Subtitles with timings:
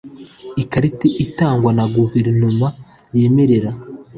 [0.63, 2.67] Ikarita itangwa na guverinoma
[3.17, 3.71] yemerera